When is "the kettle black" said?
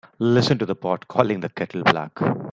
1.41-2.13